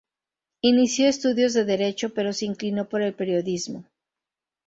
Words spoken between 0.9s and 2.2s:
estudios de derecho,